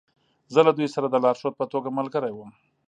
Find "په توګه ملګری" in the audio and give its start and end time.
1.57-2.31